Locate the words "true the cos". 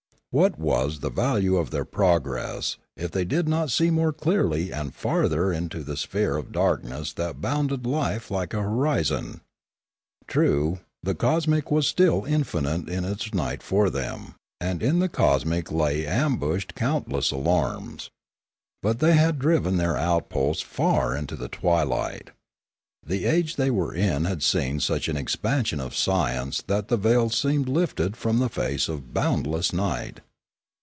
10.29-11.47